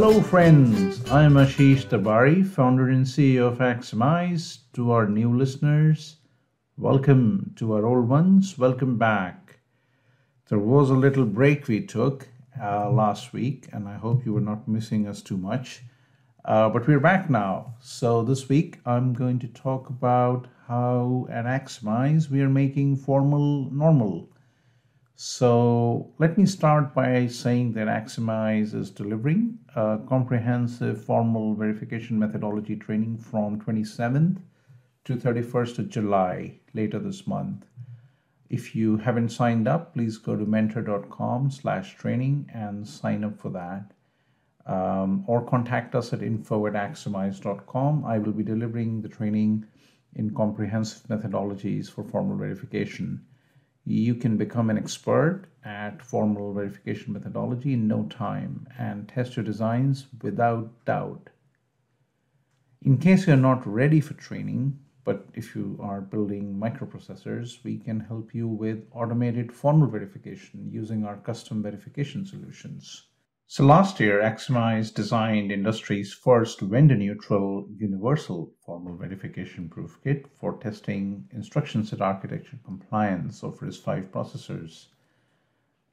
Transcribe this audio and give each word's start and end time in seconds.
Hello, 0.00 0.22
friends. 0.22 1.02
I'm 1.10 1.34
Ashish 1.34 1.86
Darbari, 1.86 2.46
founder 2.46 2.88
and 2.88 3.04
CEO 3.04 3.48
of 3.48 3.58
Axiomise. 3.58 4.58
To 4.74 4.92
our 4.92 5.08
new 5.08 5.36
listeners, 5.36 6.18
welcome. 6.76 7.52
To 7.56 7.72
our 7.72 7.84
old 7.84 8.08
ones, 8.08 8.56
welcome 8.56 8.96
back. 8.96 9.58
There 10.48 10.60
was 10.60 10.90
a 10.90 10.94
little 10.94 11.24
break 11.24 11.66
we 11.66 11.84
took 11.84 12.28
uh, 12.62 12.88
last 12.92 13.32
week, 13.32 13.70
and 13.72 13.88
I 13.88 13.96
hope 13.96 14.24
you 14.24 14.32
were 14.32 14.40
not 14.40 14.68
missing 14.68 15.08
us 15.08 15.20
too 15.20 15.36
much. 15.36 15.82
Uh, 16.44 16.68
but 16.68 16.86
we're 16.86 17.00
back 17.00 17.28
now. 17.28 17.74
So 17.80 18.22
this 18.22 18.48
week, 18.48 18.78
I'm 18.86 19.14
going 19.14 19.40
to 19.40 19.48
talk 19.48 19.90
about 19.90 20.46
how 20.68 21.26
at 21.28 21.44
Axiomise 21.44 22.30
we 22.30 22.40
are 22.40 22.48
making 22.48 22.98
formal 22.98 23.68
normal. 23.72 24.28
So 25.20 26.12
let 26.20 26.38
me 26.38 26.46
start 26.46 26.94
by 26.94 27.26
saying 27.26 27.72
that 27.72 27.88
Axiomise 27.88 28.72
is 28.72 28.92
delivering 28.92 29.58
comprehensive 30.08 31.04
formal 31.04 31.54
verification 31.54 32.18
methodology 32.18 32.74
training 32.74 33.16
from 33.18 33.60
27th 33.60 34.38
to 35.04 35.14
31st 35.14 35.78
of 35.78 35.88
July 35.88 36.58
later 36.74 36.98
this 36.98 37.26
month. 37.26 37.64
If 38.50 38.74
you 38.74 38.96
haven't 38.96 39.28
signed 39.28 39.68
up, 39.68 39.94
please 39.94 40.18
go 40.18 40.36
to 40.36 40.44
mentor.com 40.44 41.50
slash 41.50 41.96
training 41.96 42.50
and 42.52 42.88
sign 42.88 43.22
up 43.24 43.38
for 43.38 43.50
that. 43.50 43.92
Um, 44.66 45.24
or 45.26 45.44
contact 45.44 45.94
us 45.94 46.12
at 46.12 46.22
info 46.22 46.66
at 46.66 46.74
axiomise.com. 46.74 48.04
I 48.04 48.18
will 48.18 48.32
be 48.32 48.42
delivering 48.42 49.02
the 49.02 49.08
training 49.08 49.64
in 50.14 50.34
comprehensive 50.34 51.04
methodologies 51.08 51.90
for 51.90 52.04
formal 52.04 52.36
verification 52.36 53.24
you 53.84 54.14
can 54.14 54.36
become 54.36 54.70
an 54.70 54.78
expert 54.78 55.46
at 55.64 56.02
formal 56.02 56.52
verification 56.52 57.12
methodology 57.12 57.72
in 57.74 57.88
no 57.88 58.04
time 58.04 58.66
and 58.78 59.08
test 59.08 59.36
your 59.36 59.44
designs 59.44 60.06
without 60.22 60.84
doubt. 60.84 61.30
In 62.82 62.98
case 62.98 63.26
you're 63.26 63.36
not 63.36 63.66
ready 63.66 64.00
for 64.00 64.14
training, 64.14 64.78
but 65.04 65.26
if 65.34 65.56
you 65.56 65.78
are 65.82 66.00
building 66.00 66.54
microprocessors, 66.54 67.64
we 67.64 67.78
can 67.78 67.98
help 67.98 68.34
you 68.34 68.46
with 68.46 68.86
automated 68.92 69.52
formal 69.52 69.88
verification 69.88 70.68
using 70.70 71.04
our 71.04 71.16
custom 71.16 71.62
verification 71.62 72.24
solutions. 72.24 73.07
So 73.50 73.64
last 73.64 73.98
year, 73.98 74.20
Axiomise 74.20 74.92
designed 74.92 75.50
industry's 75.50 76.12
first 76.12 76.60
vendor-neutral 76.60 77.66
universal 77.78 78.52
formal 78.60 78.94
verification 78.94 79.70
proof 79.70 79.98
kit 80.04 80.26
for 80.38 80.58
testing 80.58 81.26
instruction 81.32 81.82
set 81.82 82.02
architecture 82.02 82.58
compliance 82.62 83.42
of 83.42 83.58
RISC-V 83.60 84.08
processors 84.12 84.88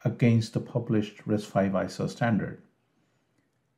against 0.04 0.52
the 0.52 0.60
published 0.60 1.26
RISC-V 1.26 1.86
ISA 1.86 2.10
standard. 2.10 2.62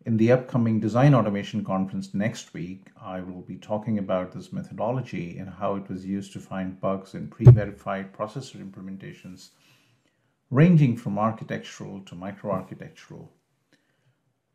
In 0.08 0.18
the 0.18 0.32
upcoming 0.32 0.80
Design 0.80 1.14
Automation 1.14 1.64
Conference 1.64 2.16
next 2.16 2.56
week, 2.56 2.88
I 3.00 3.22
will 3.22 3.44
be 3.44 3.58
talking 3.58 4.00
about 4.00 4.32
this 4.32 4.52
methodology 4.52 5.38
and 5.38 5.52
how 5.52 5.76
it 5.76 5.88
was 5.88 6.04
used 6.04 6.34
to 6.34 6.40
find 6.40 6.82
bugs 6.82 7.14
in 7.14 7.28
pre-verified 7.28 8.12
processor 8.12 8.56
implementations 8.56 9.52
ranging 10.50 10.98
from 10.98 11.20
architectural 11.20 12.02
to 12.06 12.16
microarchitectural 12.16 13.30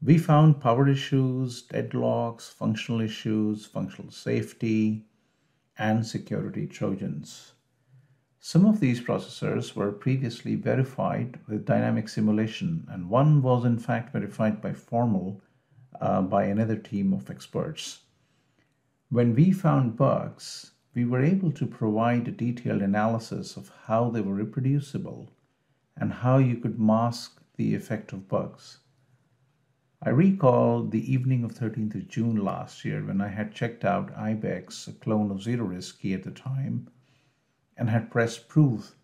we 0.04 0.18
found 0.18 0.60
power 0.60 0.88
issues, 0.88 1.62
deadlocks, 1.68 2.52
functional 2.52 3.00
issues, 3.00 3.66
functional 3.66 4.10
safety, 4.10 5.06
and 5.78 6.04
security 6.04 6.66
trojans. 6.66 7.52
Some 8.40 8.66
of 8.66 8.80
these 8.80 9.00
processors 9.00 9.76
were 9.76 9.92
previously 9.92 10.56
verified 10.56 11.38
with 11.46 11.64
dynamic 11.64 12.08
simulation, 12.08 12.84
and 12.90 13.08
one 13.08 13.42
was 13.42 13.64
in 13.64 13.78
fact 13.78 14.12
verified 14.12 14.60
by 14.60 14.72
formal 14.72 15.40
uh, 16.00 16.20
by 16.22 16.44
another 16.44 16.76
team 16.76 17.12
of 17.12 17.30
experts. 17.30 18.00
When 19.08 19.36
we 19.36 19.52
found 19.52 19.96
bugs, 19.96 20.72
we 20.94 21.04
were 21.04 21.22
able 21.22 21.52
to 21.52 21.66
provide 21.66 22.26
a 22.26 22.32
detailed 22.32 22.82
analysis 22.82 23.56
of 23.56 23.70
how 23.84 24.10
they 24.10 24.20
were 24.20 24.34
reproducible 24.34 25.30
and 25.96 26.12
how 26.12 26.38
you 26.38 26.56
could 26.56 26.80
mask 26.80 27.40
the 27.54 27.76
effect 27.76 28.12
of 28.12 28.26
bugs. 28.26 28.78
I 30.04 30.10
recall 30.10 30.82
the 30.82 31.12
evening 31.12 31.44
of 31.44 31.54
13th 31.54 31.94
of 31.94 32.08
June 32.08 32.34
last 32.34 32.84
year 32.84 33.04
when 33.04 33.20
I 33.20 33.28
had 33.28 33.54
checked 33.54 33.84
out 33.84 34.12
IBEX, 34.16 34.88
a 34.88 34.92
clone 34.94 35.30
of 35.30 35.40
zero-riscy 35.40 36.12
at 36.12 36.24
the 36.24 36.32
time, 36.32 36.88
and 37.76 37.88
had 37.88 38.10
pressed 38.10 38.48
proof 38.48 38.96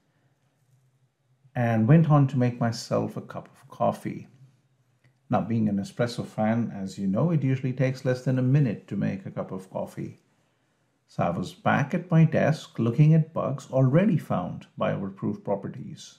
and 1.54 1.86
went 1.86 2.10
on 2.10 2.26
to 2.26 2.36
make 2.36 2.58
myself 2.58 3.16
a 3.16 3.20
cup 3.20 3.48
of 3.48 3.68
coffee. 3.68 4.26
Now, 5.30 5.40
being 5.42 5.68
an 5.68 5.76
espresso 5.76 6.26
fan, 6.26 6.72
as 6.74 6.98
you 6.98 7.06
know, 7.06 7.30
it 7.30 7.44
usually 7.44 7.72
takes 7.72 8.04
less 8.04 8.24
than 8.24 8.36
a 8.36 8.42
minute 8.42 8.88
to 8.88 8.96
make 8.96 9.24
a 9.24 9.30
cup 9.30 9.52
of 9.52 9.70
coffee. 9.70 10.18
So 11.06 11.22
I 11.22 11.30
was 11.30 11.54
back 11.54 11.94
at 11.94 12.10
my 12.10 12.24
desk 12.24 12.76
looking 12.80 13.14
at 13.14 13.32
bugs 13.32 13.70
already 13.70 14.18
found 14.18 14.66
by 14.76 14.94
our 14.94 15.10
proof 15.10 15.44
properties. 15.44 16.18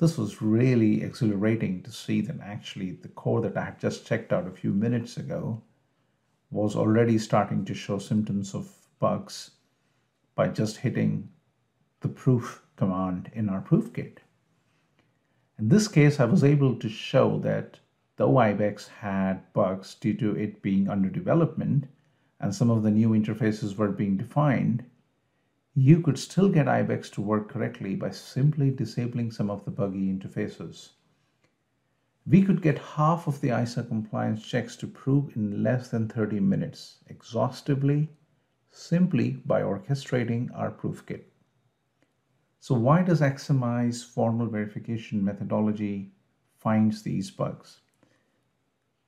This 0.00 0.16
was 0.16 0.40
really 0.40 1.02
exhilarating 1.02 1.82
to 1.82 1.92
see 1.92 2.22
that 2.22 2.40
actually 2.40 2.92
the 2.92 3.08
core 3.08 3.42
that 3.42 3.54
I 3.54 3.66
had 3.66 3.78
just 3.78 4.06
checked 4.06 4.32
out 4.32 4.46
a 4.46 4.50
few 4.50 4.72
minutes 4.72 5.18
ago 5.18 5.62
was 6.50 6.74
already 6.74 7.18
starting 7.18 7.66
to 7.66 7.74
show 7.74 7.98
symptoms 7.98 8.54
of 8.54 8.74
bugs 8.98 9.50
by 10.34 10.48
just 10.48 10.78
hitting 10.78 11.28
the 12.00 12.08
proof 12.08 12.64
command 12.76 13.30
in 13.34 13.50
our 13.50 13.60
proof 13.60 13.92
kit. 13.92 14.20
In 15.58 15.68
this 15.68 15.86
case, 15.86 16.18
I 16.18 16.24
was 16.24 16.44
able 16.44 16.76
to 16.76 16.88
show 16.88 17.38
that 17.40 17.78
though 18.16 18.32
IBEX 18.32 18.88
had 18.88 19.52
bugs 19.52 19.96
due 19.96 20.14
to 20.14 20.34
it 20.34 20.62
being 20.62 20.88
under 20.88 21.10
development 21.10 21.88
and 22.40 22.54
some 22.54 22.70
of 22.70 22.82
the 22.82 22.90
new 22.90 23.10
interfaces 23.10 23.76
were 23.76 23.92
being 23.92 24.16
defined, 24.16 24.82
you 25.80 25.98
could 25.98 26.18
still 26.18 26.50
get 26.50 26.66
IBEX 26.66 27.10
to 27.10 27.22
work 27.22 27.48
correctly 27.48 27.94
by 27.94 28.10
simply 28.10 28.70
disabling 28.70 29.30
some 29.30 29.48
of 29.48 29.64
the 29.64 29.70
buggy 29.70 30.12
interfaces. 30.12 30.90
We 32.26 32.42
could 32.42 32.60
get 32.60 32.76
half 32.76 33.26
of 33.26 33.40
the 33.40 33.58
ISA 33.58 33.84
compliance 33.84 34.44
checks 34.44 34.76
to 34.76 34.86
prove 34.86 35.34
in 35.36 35.62
less 35.62 35.88
than 35.88 36.06
30 36.06 36.38
minutes, 36.38 36.98
exhaustively, 37.06 38.10
simply 38.70 39.40
by 39.46 39.62
orchestrating 39.62 40.50
our 40.54 40.70
proof 40.70 41.06
kit. 41.06 41.32
So 42.58 42.74
why 42.74 43.02
does 43.02 43.22
Axiomise 43.22 44.04
formal 44.04 44.48
verification 44.48 45.24
methodology 45.24 46.12
finds 46.58 47.02
these 47.02 47.30
bugs? 47.30 47.80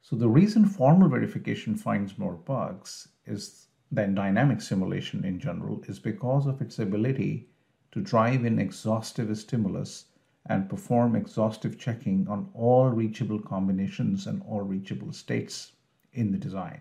So 0.00 0.16
the 0.16 0.30
reason 0.30 0.64
formal 0.64 1.10
verification 1.10 1.76
finds 1.76 2.16
more 2.16 2.32
bugs 2.32 3.08
is 3.26 3.66
than 3.92 4.14
dynamic 4.14 4.62
simulation 4.62 5.22
in 5.22 5.38
general 5.38 5.82
is 5.86 5.98
because 5.98 6.46
of 6.46 6.62
its 6.62 6.78
ability 6.78 7.46
to 7.92 8.00
drive 8.00 8.42
in 8.46 8.58
exhaustive 8.58 9.36
stimulus 9.36 10.06
and 10.46 10.70
perform 10.70 11.14
exhaustive 11.14 11.78
checking 11.78 12.26
on 12.26 12.48
all 12.54 12.88
reachable 12.88 13.38
combinations 13.38 14.26
and 14.26 14.42
all 14.48 14.62
reachable 14.62 15.12
states 15.12 15.72
in 16.14 16.32
the 16.32 16.38
design. 16.38 16.80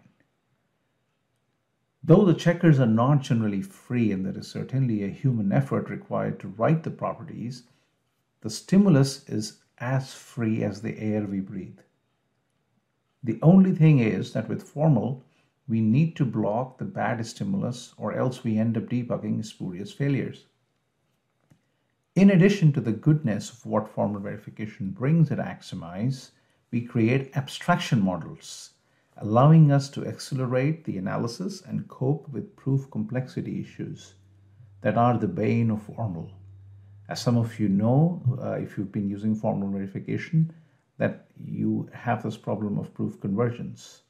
Though 2.02 2.26
the 2.26 2.34
checkers 2.34 2.80
are 2.80 2.88
not 2.88 3.22
generally 3.22 3.62
free 3.62 4.12
and 4.12 4.26
there 4.26 4.38
is 4.38 4.48
certainly 4.48 5.04
a 5.04 5.10
human 5.10 5.52
effort 5.52 5.90
required 5.90 6.40
to 6.40 6.48
write 6.48 6.84
the 6.84 6.90
properties, 6.90 7.64
the 8.40 8.50
stimulus 8.50 9.28
is 9.30 9.60
as 9.78 10.14
free 10.14 10.64
as 10.64 10.82
the 10.82 10.98
air 10.98 11.26
we 11.26 11.42
breathe. 11.42 11.80
The 13.22 13.38
only 13.44 13.76
thing 13.76 14.00
is 14.00 14.34
that 14.34 14.50
with 14.50 14.64
formal, 14.64 15.24
we 15.72 15.80
need 15.80 16.18
to 16.18 16.26
block 16.26 16.78
the 16.78 16.84
bad 16.84 17.26
stimulus 17.26 17.94
or 17.98 18.12
else 18.12 18.44
we 18.44 18.58
end 18.58 18.76
up 18.76 18.90
debugging 18.90 19.44
spurious 19.46 19.90
failures. 19.90 20.44
In 22.14 22.30
addition 22.30 22.74
to 22.74 22.82
the 22.82 22.92
goodness 22.92 23.50
of 23.50 23.66
what 23.66 23.88
formal 23.88 24.20
verification 24.20 24.90
brings 24.90 25.32
at 25.32 25.38
Axiomise, 25.38 26.32
we 26.72 26.82
create 26.82 27.38
abstraction 27.38 28.02
models, 28.02 28.72
allowing 29.16 29.72
us 29.72 29.90
to 29.92 30.06
accelerate 30.06 30.84
the 30.84 30.98
analysis 30.98 31.62
and 31.62 31.88
cope 31.88 32.28
with 32.28 32.58
proof 32.58 32.92
complexity 32.92 33.62
issues 33.62 34.16
that 34.82 34.98
are 34.98 35.18
the 35.18 35.28
bane 35.30 35.72
of 35.72 35.82
formal. 35.84 36.30
As 37.08 37.22
some 37.22 37.38
of 37.38 37.62
you 37.62 37.70
know, 37.70 38.22
uh, 38.44 38.60
if 38.66 38.78
you've 38.78 38.92
been 38.92 39.10
using 39.10 39.36
formal 39.36 39.70
verification, 39.70 40.54
that 40.98 41.28
you 41.42 41.90
have 41.94 42.24
this 42.24 42.36
problem 42.36 42.78
of 42.78 42.94
proof 42.94 43.22
convergence. 43.22 44.02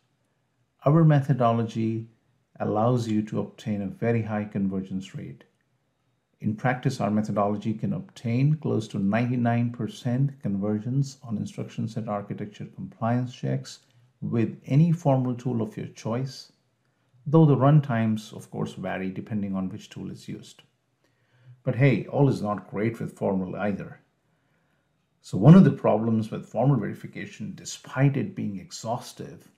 Our 0.83 1.03
methodology 1.03 2.09
allows 2.59 3.07
you 3.07 3.21
to 3.27 3.39
obtain 3.39 3.83
a 3.83 3.87
very 3.87 4.23
high 4.23 4.45
convergence 4.45 5.13
rate. 5.13 5.43
In 6.39 6.55
practice, 6.55 6.99
our 6.99 7.11
methodology 7.11 7.75
can 7.75 7.93
obtain 7.93 8.55
close 8.55 8.87
to 8.87 8.97
99% 8.97 10.39
convergence 10.39 11.19
on 11.21 11.37
instruction 11.37 11.87
set 11.87 12.07
architecture 12.07 12.65
compliance 12.65 13.35
checks 13.35 13.85
with 14.21 14.59
any 14.65 14.91
formal 14.91 15.35
tool 15.35 15.61
of 15.61 15.77
your 15.77 15.85
choice, 15.85 16.51
though 17.27 17.45
the 17.45 17.55
run 17.55 17.83
times, 17.83 18.33
of 18.33 18.49
course, 18.49 18.73
vary 18.73 19.11
depending 19.11 19.55
on 19.55 19.69
which 19.69 19.87
tool 19.87 20.09
is 20.09 20.27
used. 20.27 20.63
But 21.61 21.75
hey, 21.75 22.07
all 22.07 22.27
is 22.27 22.41
not 22.41 22.71
great 22.71 22.99
with 22.99 23.15
formal 23.15 23.55
either. 23.55 23.99
So, 25.21 25.37
one 25.37 25.53
of 25.53 25.63
the 25.63 25.69
problems 25.69 26.31
with 26.31 26.49
formal 26.49 26.77
verification, 26.77 27.53
despite 27.53 28.17
it 28.17 28.35
being 28.35 28.59
exhaustive, 28.59 29.51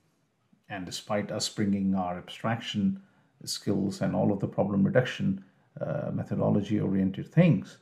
and 0.73 0.87
despite 0.87 1.31
us 1.31 1.47
bringing 1.49 1.93
our 1.93 2.17
abstraction 2.17 2.99
skills 3.45 4.01
and 4.01 4.15
all 4.15 4.31
of 4.31 4.39
the 4.39 4.47
problem 4.47 4.83
reduction 4.83 5.43
uh, 5.79 6.09
methodology 6.11 6.79
oriented 6.79 7.27
things, 7.27 7.77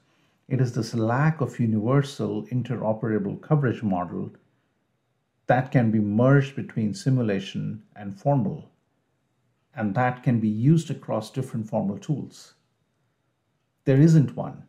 it 0.49 0.59
is 0.59 0.73
this 0.73 0.93
lack 0.93 1.39
of 1.39 1.57
universal 1.57 2.43
interoperable 2.47 3.39
coverage 3.41 3.81
model 3.81 4.29
that 5.47 5.71
can 5.71 5.89
be 5.89 5.99
merged 5.99 6.53
between 6.53 6.93
simulation 6.93 7.81
and 7.95 8.19
formal, 8.19 8.69
and 9.73 9.95
that 9.95 10.21
can 10.21 10.41
be 10.41 10.49
used 10.49 10.91
across 10.91 11.31
different 11.31 11.69
formal 11.69 11.97
tools. 11.97 12.55
There 13.85 14.01
isn't 14.01 14.35
one. 14.35 14.63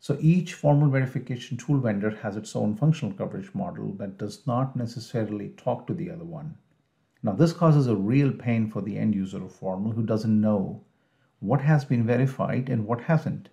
So 0.00 0.16
each 0.20 0.54
formal 0.54 0.88
verification 0.88 1.58
tool 1.58 1.80
vendor 1.80 2.10
has 2.22 2.36
its 2.36 2.56
own 2.56 2.76
functional 2.76 3.12
coverage 3.12 3.54
model 3.54 3.92
that 3.98 4.16
does 4.16 4.46
not 4.46 4.74
necessarily 4.74 5.50
talk 5.50 5.86
to 5.86 5.94
the 5.94 6.10
other 6.10 6.24
one. 6.24 6.56
Now, 7.22 7.32
this 7.32 7.52
causes 7.52 7.88
a 7.88 7.96
real 7.96 8.30
pain 8.30 8.70
for 8.70 8.80
the 8.80 8.96
end 8.96 9.14
user 9.14 9.42
of 9.44 9.52
formal 9.52 9.92
who 9.92 10.04
doesn't 10.06 10.40
know 10.40 10.84
what 11.40 11.60
has 11.60 11.84
been 11.84 12.06
verified 12.06 12.68
and 12.68 12.86
what 12.86 13.02
hasn't. 13.02 13.48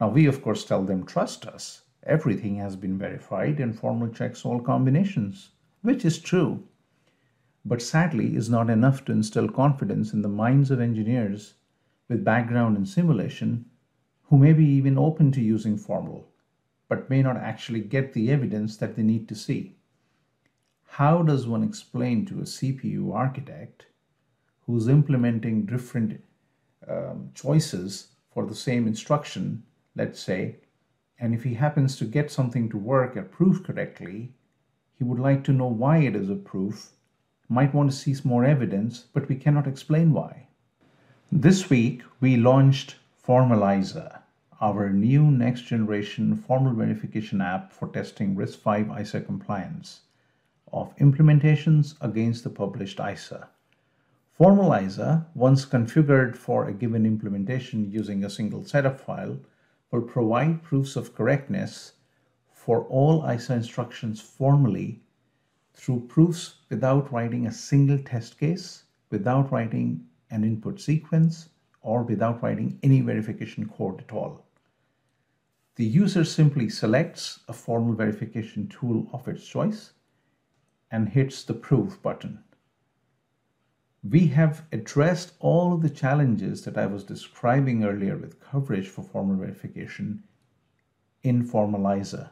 Now, 0.00 0.08
we 0.08 0.26
of 0.26 0.42
course 0.42 0.64
tell 0.64 0.84
them, 0.84 1.06
trust 1.06 1.46
us. 1.46 1.82
Everything 2.02 2.56
has 2.56 2.74
been 2.74 2.98
verified 2.98 3.60
and 3.60 3.78
formal 3.78 4.08
checks 4.08 4.44
all 4.44 4.60
combinations, 4.60 5.50
which 5.82 6.04
is 6.04 6.18
true. 6.18 6.64
But 7.64 7.82
sadly, 7.82 8.34
is 8.34 8.50
not 8.50 8.70
enough 8.70 9.04
to 9.04 9.12
instill 9.12 9.48
confidence 9.48 10.12
in 10.12 10.22
the 10.22 10.28
minds 10.28 10.70
of 10.70 10.80
engineers 10.80 11.54
with 12.08 12.24
background 12.24 12.76
in 12.76 12.86
simulation 12.86 13.66
who 14.22 14.38
may 14.38 14.52
be 14.52 14.64
even 14.64 14.98
open 14.98 15.32
to 15.32 15.40
using 15.40 15.76
formal, 15.76 16.28
but 16.88 17.08
may 17.08 17.22
not 17.22 17.36
actually 17.36 17.80
get 17.80 18.12
the 18.12 18.30
evidence 18.30 18.76
that 18.76 18.96
they 18.96 19.02
need 19.02 19.28
to 19.28 19.34
see. 19.34 19.77
How 20.92 21.22
does 21.22 21.46
one 21.46 21.62
explain 21.62 22.26
to 22.26 22.40
a 22.40 22.44
CPU 22.44 23.14
architect 23.14 23.86
who's 24.66 24.88
implementing 24.88 25.64
different 25.64 26.24
um, 26.88 27.30
choices 27.34 28.08
for 28.32 28.44
the 28.44 28.54
same 28.54 28.88
instruction, 28.88 29.62
let's 29.94 30.18
say, 30.18 30.56
and 31.20 31.34
if 31.34 31.44
he 31.44 31.54
happens 31.54 31.96
to 31.96 32.04
get 32.04 32.32
something 32.32 32.68
to 32.70 32.76
work 32.76 33.14
approved 33.14 33.64
correctly, 33.64 34.32
he 34.96 35.04
would 35.04 35.20
like 35.20 35.44
to 35.44 35.52
know 35.52 35.68
why 35.68 35.98
it 35.98 36.16
is 36.16 36.30
approved, 36.30 36.86
might 37.48 37.74
want 37.74 37.90
to 37.90 37.96
see 37.96 38.16
more 38.24 38.44
evidence, 38.44 39.04
but 39.12 39.28
we 39.28 39.36
cannot 39.36 39.68
explain 39.68 40.12
why. 40.12 40.48
This 41.30 41.70
week, 41.70 42.02
we 42.20 42.36
launched 42.36 42.96
Formalizer, 43.24 44.22
our 44.60 44.90
new 44.90 45.30
next 45.30 45.62
generation 45.62 46.34
formal 46.34 46.72
verification 46.72 47.40
app 47.40 47.72
for 47.72 47.86
testing 47.88 48.34
RISC-V 48.34 49.00
ISA 49.00 49.20
compliance 49.20 50.00
of 50.72 50.96
implementations 50.96 51.94
against 52.00 52.44
the 52.44 52.50
published 52.50 53.00
ISA. 53.00 53.48
Formalizer, 54.38 55.26
once 55.34 55.66
configured 55.66 56.36
for 56.36 56.68
a 56.68 56.72
given 56.72 57.04
implementation 57.04 57.90
using 57.90 58.24
a 58.24 58.30
single 58.30 58.64
setup 58.64 59.00
file, 59.00 59.38
will 59.90 60.02
provide 60.02 60.62
proofs 60.62 60.94
of 60.94 61.14
correctness 61.14 61.92
for 62.52 62.84
all 62.84 63.28
ISA 63.28 63.54
instructions 63.54 64.20
formally 64.20 65.00
through 65.74 66.06
proofs 66.08 66.56
without 66.68 67.12
writing 67.12 67.46
a 67.46 67.52
single 67.52 67.98
test 67.98 68.38
case, 68.38 68.84
without 69.10 69.50
writing 69.50 70.04
an 70.30 70.44
input 70.44 70.80
sequence, 70.80 71.48
or 71.80 72.02
without 72.02 72.42
writing 72.42 72.78
any 72.82 73.00
verification 73.00 73.68
code 73.68 74.00
at 74.00 74.12
all. 74.12 74.44
The 75.76 75.84
user 75.84 76.24
simply 76.24 76.68
selects 76.68 77.40
a 77.48 77.52
formal 77.52 77.94
verification 77.94 78.68
tool 78.68 79.08
of 79.12 79.26
its 79.28 79.46
choice 79.46 79.92
and 80.90 81.10
hits 81.10 81.44
the 81.44 81.54
proof 81.54 82.02
button. 82.02 82.42
We 84.02 84.28
have 84.28 84.64
addressed 84.72 85.34
all 85.40 85.72
of 85.72 85.82
the 85.82 85.90
challenges 85.90 86.62
that 86.62 86.78
I 86.78 86.86
was 86.86 87.04
describing 87.04 87.84
earlier 87.84 88.16
with 88.16 88.40
coverage 88.40 88.88
for 88.88 89.02
formal 89.02 89.36
verification 89.36 90.24
in 91.22 91.46
Formalizer. 91.46 92.30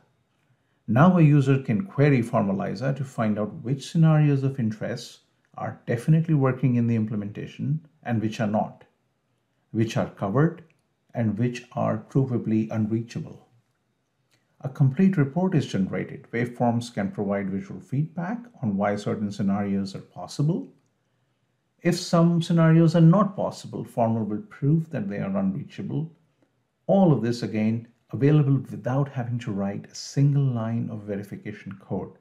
Now 0.88 1.18
a 1.18 1.22
user 1.22 1.62
can 1.62 1.84
query 1.84 2.22
Formalizer 2.22 2.96
to 2.96 3.04
find 3.04 3.38
out 3.38 3.62
which 3.62 3.90
scenarios 3.90 4.42
of 4.42 4.60
interest 4.60 5.20
are 5.54 5.80
definitely 5.86 6.34
working 6.34 6.76
in 6.76 6.86
the 6.86 6.96
implementation 6.96 7.86
and 8.02 8.22
which 8.22 8.40
are 8.40 8.46
not 8.46 8.84
which 9.76 9.96
are 9.96 10.08
covered 10.08 10.62
and 11.12 11.38
which 11.38 11.64
are 11.72 11.98
provably 11.98 12.70
unreachable. 12.70 13.45
A 14.66 14.68
complete 14.68 15.16
report 15.16 15.54
is 15.54 15.64
generated. 15.64 16.26
Waveforms 16.32 16.92
can 16.92 17.12
provide 17.12 17.50
visual 17.50 17.78
feedback 17.78 18.40
on 18.60 18.76
why 18.76 18.96
certain 18.96 19.30
scenarios 19.30 19.94
are 19.94 20.00
possible. 20.00 20.74
If 21.82 21.94
some 21.94 22.42
scenarios 22.42 22.96
are 22.96 23.00
not 23.00 23.36
possible, 23.36 23.84
Formal 23.84 24.24
will 24.24 24.42
prove 24.42 24.90
that 24.90 25.08
they 25.08 25.18
are 25.18 25.36
unreachable. 25.36 26.10
All 26.88 27.12
of 27.12 27.22
this 27.22 27.44
again 27.44 27.86
available 28.10 28.56
without 28.56 29.10
having 29.10 29.38
to 29.38 29.52
write 29.52 29.86
a 29.86 29.94
single 29.94 30.42
line 30.42 30.90
of 30.90 31.04
verification 31.04 31.78
code 31.80 32.18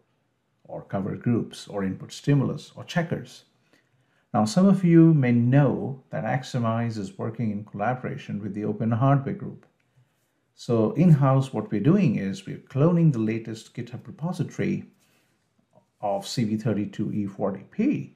or 0.65 0.83
cover 0.83 1.15
groups 1.15 1.67
or 1.67 1.83
input 1.83 2.11
stimulus 2.11 2.71
or 2.75 2.83
checkers. 2.83 3.45
Now, 4.35 4.45
some 4.45 4.67
of 4.67 4.83
you 4.83 5.15
may 5.15 5.31
know 5.31 6.03
that 6.11 6.25
Axiomise 6.25 6.99
is 6.99 7.17
working 7.17 7.49
in 7.49 7.65
collaboration 7.65 8.39
with 8.39 8.53
the 8.53 8.65
Open 8.65 8.91
Hardware 8.91 9.33
Group. 9.33 9.65
So 10.57 10.93
in-house, 10.93 11.51
what 11.51 11.69
we're 11.69 11.81
doing 11.81 12.15
is 12.15 12.47
we're 12.47 12.57
cloning 12.57 13.11
the 13.11 13.19
latest 13.19 13.75
GitHub 13.75 14.07
repository 14.07 14.85
of 15.99 16.23
CV32E40P, 16.23 18.13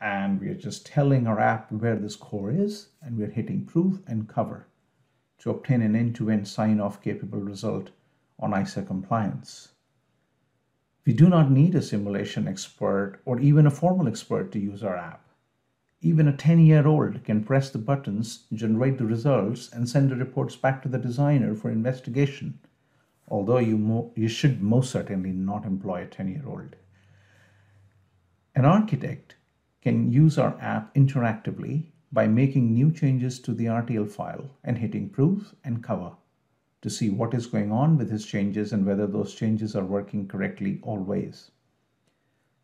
and 0.00 0.40
we're 0.40 0.54
just 0.54 0.86
telling 0.86 1.26
our 1.26 1.38
app 1.38 1.70
where 1.70 1.96
this 1.96 2.16
core 2.16 2.50
is, 2.50 2.88
and 3.02 3.18
we're 3.18 3.30
hitting 3.30 3.66
proof 3.66 4.00
and 4.06 4.26
cover 4.26 4.66
to 5.40 5.50
obtain 5.50 5.82
an 5.82 5.94
end-to-end 5.94 6.48
sign-off 6.48 7.02
capable 7.02 7.40
result 7.40 7.90
on 8.40 8.58
ISA 8.58 8.82
compliance. 8.82 9.72
We 11.04 11.12
do 11.12 11.28
not 11.28 11.50
need 11.50 11.74
a 11.74 11.82
simulation 11.82 12.48
expert 12.48 13.20
or 13.26 13.38
even 13.40 13.66
a 13.66 13.70
formal 13.70 14.08
expert 14.08 14.52
to 14.52 14.58
use 14.58 14.82
our 14.82 14.96
app. 14.96 15.21
Even 16.04 16.26
a 16.26 16.36
10 16.36 16.58
year 16.58 16.84
old 16.84 17.22
can 17.22 17.44
press 17.44 17.70
the 17.70 17.78
buttons, 17.78 18.46
generate 18.52 18.98
the 18.98 19.06
results, 19.06 19.72
and 19.72 19.88
send 19.88 20.10
the 20.10 20.16
reports 20.16 20.56
back 20.56 20.82
to 20.82 20.88
the 20.88 20.98
designer 20.98 21.54
for 21.54 21.70
investigation, 21.70 22.58
although 23.28 23.58
you, 23.58 23.78
mo- 23.78 24.10
you 24.16 24.26
should 24.26 24.60
most 24.60 24.90
certainly 24.90 25.30
not 25.30 25.64
employ 25.64 26.02
a 26.02 26.06
10 26.06 26.28
year 26.28 26.42
old. 26.44 26.74
An 28.56 28.64
architect 28.64 29.36
can 29.80 30.10
use 30.10 30.38
our 30.38 30.58
app 30.60 30.92
interactively 30.96 31.84
by 32.10 32.26
making 32.26 32.74
new 32.74 32.90
changes 32.90 33.38
to 33.38 33.54
the 33.54 33.66
RTL 33.66 34.10
file 34.10 34.50
and 34.64 34.78
hitting 34.78 35.08
proof 35.08 35.54
and 35.62 35.84
cover 35.84 36.16
to 36.80 36.90
see 36.90 37.10
what 37.10 37.32
is 37.32 37.46
going 37.46 37.70
on 37.70 37.96
with 37.96 38.10
his 38.10 38.26
changes 38.26 38.72
and 38.72 38.84
whether 38.84 39.06
those 39.06 39.36
changes 39.36 39.76
are 39.76 39.84
working 39.84 40.26
correctly 40.26 40.80
always. 40.82 41.52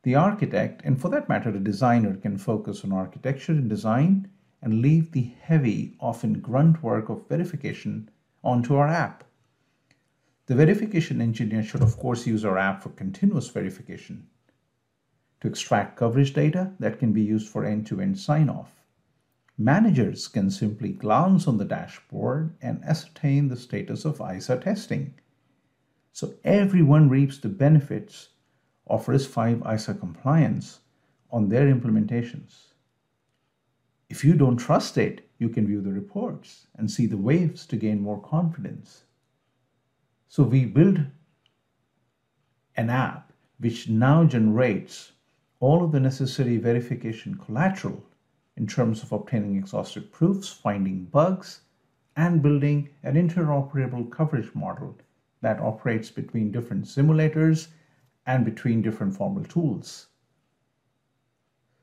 The 0.09 0.15
architect, 0.15 0.81
and 0.87 0.99
for 0.99 1.11
that 1.11 1.29
matter, 1.29 1.51
a 1.51 1.59
designer, 1.59 2.17
can 2.17 2.39
focus 2.39 2.83
on 2.83 2.93
architecture 2.93 3.53
and 3.53 3.69
design 3.69 4.31
and 4.63 4.81
leave 4.81 5.13
the 5.13 5.35
heavy, 5.43 5.99
often 6.01 6.41
grunt 6.41 6.83
work 6.83 7.11
of 7.11 7.29
verification 7.29 8.09
onto 8.43 8.75
our 8.75 8.89
app. 8.89 9.25
The 10.47 10.55
verification 10.55 11.21
engineer 11.21 11.63
should, 11.63 11.83
of 11.83 11.99
course, 11.99 12.27
use 12.27 12.43
our 12.43 12.57
app 12.57 12.83
for 12.83 12.89
continuous 12.89 13.51
verification 13.51 14.29
to 15.43 15.49
extract 15.49 15.99
coverage 15.99 16.33
data 16.33 16.73
that 16.81 16.99
can 16.99 17.13
be 17.13 17.21
used 17.21 17.51
for 17.51 17.67
end 17.67 17.87
to 17.89 18.01
end 18.01 18.19
sign 18.19 18.49
off. 18.49 18.83
Managers 19.59 20.27
can 20.27 20.51
simply 20.51 20.89
glance 20.89 21.47
on 21.47 21.59
the 21.59 21.67
dashboard 21.67 22.57
and 22.63 22.83
ascertain 22.83 23.49
the 23.49 23.59
status 23.59 24.07
of 24.07 24.23
ISA 24.23 24.57
testing. 24.57 25.13
So 26.15 26.33
everyone 26.45 27.11
reaps 27.11 27.37
the 27.37 27.51
benefits 27.51 28.31
of 28.89 29.07
RISC-V 29.07 29.63
ISA 29.75 29.95
compliance 29.95 30.81
on 31.31 31.49
their 31.49 31.73
implementations. 31.73 32.73
If 34.09 34.25
you 34.25 34.35
don't 34.35 34.57
trust 34.57 34.97
it, 34.97 35.29
you 35.39 35.49
can 35.49 35.67
view 35.67 35.81
the 35.81 35.93
reports 35.93 36.67
and 36.77 36.91
see 36.91 37.07
the 37.07 37.17
waves 37.17 37.67
to 37.67 37.77
gain 37.77 38.01
more 38.01 38.21
confidence. 38.21 39.05
So 40.29 40.43
we 40.43 40.65
build 40.65 41.01
an 42.77 42.91
app 42.91 43.33
which 43.59 43.89
now 43.89 44.25
generates 44.25 45.13
all 45.61 45.85
of 45.85 45.93
the 45.93 46.01
necessary 46.01 46.57
verification 46.57 47.35
collateral 47.35 48.05
in 48.57 48.67
terms 48.67 49.03
of 49.03 49.13
obtaining 49.13 49.57
exhaustive 49.57 50.11
proofs, 50.13 50.49
finding 50.49 51.05
bugs, 51.05 51.61
and 52.17 52.43
building 52.43 52.89
an 53.03 53.15
interoperable 53.15 54.11
coverage 54.11 54.53
model 54.55 54.97
that 55.41 55.61
operates 55.61 56.11
between 56.11 56.51
different 56.51 56.85
simulators 56.85 57.69
and 58.29 58.45
between 58.45 58.83
different 58.83 59.17
formal 59.17 59.43
tools. 59.43 60.09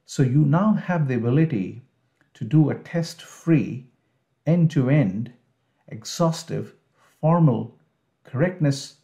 So 0.06 0.22
you 0.22 0.46
now 0.46 0.74
have 0.74 1.08
the 1.08 1.16
ability 1.16 1.82
to 2.36 2.44
do 2.46 2.70
a 2.70 2.76
test 2.76 3.22
free, 3.24 3.88
end 4.46 4.70
to 4.72 4.90
end, 4.90 5.34
exhaustive, 5.88 6.76
formal 7.20 7.80
correctness 8.24 8.98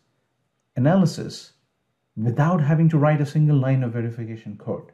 analysis 0.75 1.53
without 2.15 2.62
having 2.62 2.88
to 2.89 3.00
write 3.00 3.21
a 3.21 3.25
single 3.25 3.57
line 3.57 3.81
of 3.81 3.93
verification 3.93 4.55
code. 4.57 4.91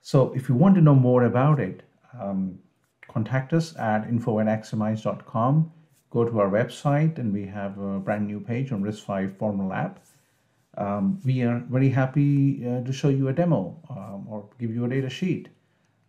So 0.00 0.32
if 0.34 0.48
you 0.48 0.56
want 0.56 0.74
to 0.74 0.80
know 0.80 0.96
more 0.96 1.24
about 1.24 1.60
it, 1.60 1.84
um, 2.20 2.58
contact 3.06 3.52
us 3.52 3.76
at 3.76 4.08
info 4.08 4.38
at. 4.38 5.70
Go 6.10 6.24
to 6.24 6.40
our 6.40 6.50
website 6.50 7.18
and 7.18 7.32
we 7.32 7.46
have 7.46 7.78
a 7.78 8.00
brand 8.00 8.26
new 8.26 8.40
page 8.40 8.72
on 8.72 8.82
RISC-V 8.82 9.34
Formal 9.38 9.72
app. 9.72 10.00
Um, 10.76 11.20
we 11.24 11.42
are 11.42 11.64
very 11.70 11.88
happy 11.88 12.64
uh, 12.66 12.82
to 12.82 12.92
show 12.92 13.08
you 13.08 13.28
a 13.28 13.32
demo 13.32 13.80
um, 13.90 14.26
or 14.28 14.48
give 14.58 14.72
you 14.72 14.84
a 14.84 14.88
data 14.88 15.10
sheet. 15.10 15.48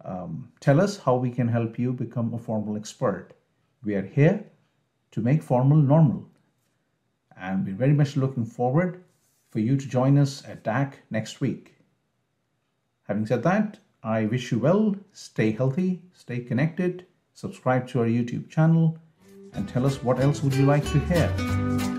Um, 0.05 0.51
tell 0.59 0.79
us 0.79 0.97
how 0.97 1.15
we 1.15 1.31
can 1.31 1.47
help 1.47 1.79
you 1.79 1.93
become 1.93 2.33
a 2.33 2.37
formal 2.37 2.75
expert. 2.75 3.33
We 3.83 3.95
are 3.95 4.05
here 4.05 4.45
to 5.11 5.21
make 5.21 5.41
formal 5.41 5.77
normal. 5.77 6.27
And 7.37 7.65
we're 7.65 7.75
very 7.75 7.93
much 7.93 8.17
looking 8.17 8.45
forward 8.45 9.03
for 9.49 9.59
you 9.59 9.77
to 9.77 9.87
join 9.87 10.17
us 10.17 10.43
at 10.45 10.63
DAC 10.63 10.93
next 11.09 11.41
week. 11.41 11.75
Having 13.07 13.25
said 13.25 13.43
that, 13.43 13.79
I 14.03 14.25
wish 14.25 14.51
you 14.51 14.59
well, 14.59 14.95
stay 15.11 15.51
healthy, 15.51 16.01
stay 16.13 16.39
connected, 16.39 17.05
subscribe 17.33 17.87
to 17.89 18.01
our 18.01 18.05
YouTube 18.05 18.49
channel, 18.49 18.97
and 19.53 19.67
tell 19.67 19.85
us 19.85 20.03
what 20.03 20.19
else 20.19 20.43
would 20.43 20.53
you 20.53 20.65
like 20.65 20.83
to 20.91 20.99
hear. 20.99 21.98